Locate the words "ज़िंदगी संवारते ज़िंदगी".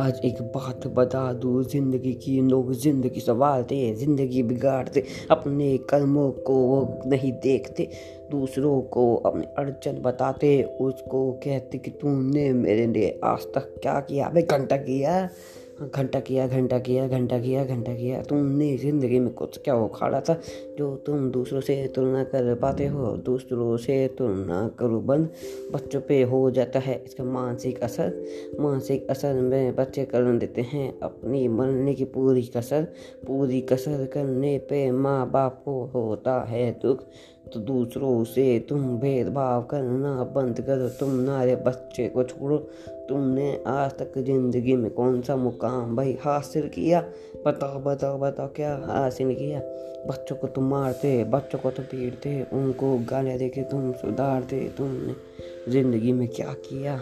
2.72-4.42